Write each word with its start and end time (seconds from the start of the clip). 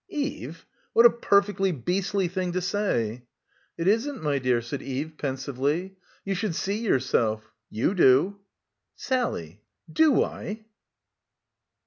"Eve! 0.09 0.65
What 0.93 1.05
a 1.05 1.11
perfectly 1.11 1.71
beastly 1.71 2.27
thing 2.27 2.53
to 2.53 2.61
say." 2.61 3.21
"It 3.77 3.87
isn't, 3.87 4.23
my 4.23 4.39
dear," 4.39 4.59
said 4.59 4.81
Eve 4.81 5.13
pensively. 5.15 5.95
"You 6.25 6.33
should 6.33 6.55
see 6.55 6.79
yourself; 6.79 7.51
you 7.69 7.93
do." 7.93 8.39
"Sally, 8.95 9.61
do 9.93 10.23
I?" 10.23 10.65